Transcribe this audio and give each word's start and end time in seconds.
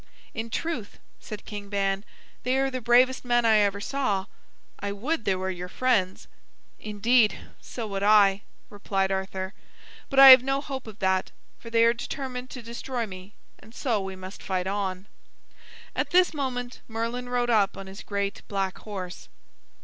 "In 0.33 0.49
truth," 0.49 0.97
said 1.19 1.45
King 1.45 1.69
Ban, 1.69 2.03
"they 2.41 2.57
are 2.57 2.71
the 2.71 2.81
bravest 2.81 3.23
men 3.23 3.45
I 3.45 3.57
ever 3.57 3.79
saw. 3.79 4.25
I 4.79 4.91
would 4.91 5.25
they 5.25 5.35
were 5.35 5.51
your 5.51 5.69
friends." 5.69 6.27
"Indeed, 6.79 7.37
so 7.61 7.85
would 7.89 8.01
I," 8.01 8.41
replied 8.71 9.11
Arthur; 9.11 9.53
"but 10.09 10.17
I 10.19 10.29
have 10.29 10.41
no 10.41 10.59
hope 10.59 10.87
of 10.87 10.97
that, 10.97 11.29
for 11.59 11.69
they 11.69 11.83
are 11.85 11.93
determined 11.93 12.49
to 12.49 12.63
destroy 12.63 13.05
me, 13.05 13.35
and 13.59 13.75
so 13.75 14.01
we 14.01 14.15
must 14.15 14.41
fight 14.41 14.65
on." 14.65 15.05
At 15.95 16.09
this 16.09 16.33
moment 16.33 16.81
Merlin 16.87 17.29
rode 17.29 17.51
up 17.51 17.77
on 17.77 17.85
his 17.85 18.01
great 18.01 18.41
black 18.47 18.79
horse. 18.79 19.29